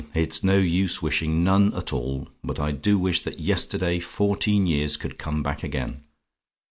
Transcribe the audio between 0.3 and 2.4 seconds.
no use wishing none at all: